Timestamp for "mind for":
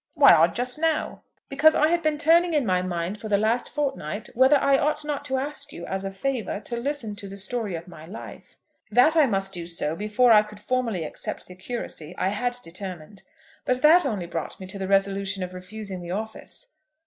2.81-3.29